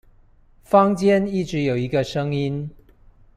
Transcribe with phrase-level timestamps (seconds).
[0.63, 2.71] 坊間一直有一個聲音